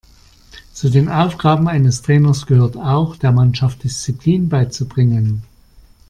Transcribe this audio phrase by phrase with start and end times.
[0.73, 5.43] Zu den Aufgaben eines Trainers gehört auch, der Mannschaft Disziplin beizubringen.